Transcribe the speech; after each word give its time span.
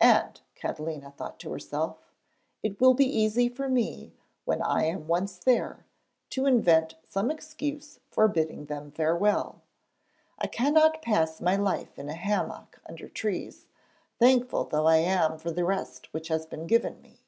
'And,' 0.00 0.40
Catalina 0.54 1.10
thought 1.10 1.40
to 1.40 1.50
herself, 1.50 2.12
'it 2.62 2.80
will 2.80 2.94
be 2.94 3.06
easy 3.06 3.48
for 3.48 3.68
me, 3.68 4.14
when 4.44 4.62
I 4.62 4.84
am 4.84 5.08
once 5.08 5.36
there, 5.38 5.84
to 6.30 6.46
invent 6.46 6.94
some 7.08 7.28
excuse 7.28 7.98
for 8.08 8.28
bidding 8.28 8.66
them 8.66 8.92
farewell. 8.92 9.62
I 10.38 10.46
cannot 10.46 11.02
pass 11.02 11.40
my 11.40 11.56
life 11.56 11.98
in 11.98 12.08
a 12.08 12.14
hammock 12.14 12.80
under 12.86 13.08
trees, 13.08 13.66
thankful 14.20 14.62
though 14.62 14.86
I 14.86 14.98
am 14.98 15.38
for 15.38 15.50
the 15.50 15.64
rest 15.64 16.14
which 16.14 16.28
has 16.28 16.46
been 16.46 16.68
given 16.68 17.02
me.' 17.02 17.24